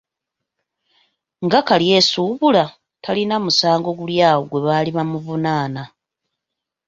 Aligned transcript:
Nga 1.45 1.59
Kalyesuubula 1.67 2.63
talina 3.03 3.35
musango 3.43 3.89
guli 3.99 4.15
awo 4.29 4.41
gwe 4.49 4.59
baali 4.65 4.89
bamuvunaana. 4.97 5.83